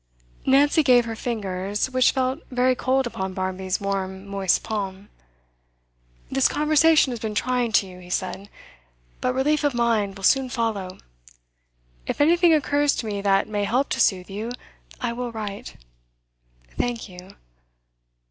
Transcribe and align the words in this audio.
Nancy 0.47 0.81
gave 0.81 1.05
her 1.05 1.15
fingers, 1.15 1.87
which 1.91 2.09
felt 2.11 2.39
very 2.49 2.73
cold 2.73 3.05
upon 3.05 3.35
Barmby's 3.35 3.79
warm, 3.79 4.25
moist 4.25 4.63
palm. 4.63 5.09
'This 6.31 6.47
conversation 6.47 7.11
has 7.11 7.19
been 7.19 7.35
trying 7.35 7.71
to 7.73 7.85
you,' 7.85 7.99
he 7.99 8.09
said, 8.09 8.49
'but 9.19 9.35
relief 9.35 9.63
of 9.63 9.75
mind 9.75 10.17
will 10.17 10.23
soon 10.23 10.49
follow. 10.49 10.97
If 12.07 12.19
anything 12.19 12.51
occurs 12.51 12.95
to 12.95 13.05
me 13.05 13.21
that 13.21 13.47
may 13.47 13.63
help 13.65 13.89
to 13.89 13.99
soothe 13.99 14.31
you, 14.31 14.49
I 14.99 15.13
will 15.13 15.31
write.' 15.31 15.75
'Thank 16.79 17.07
you. 17.07 17.35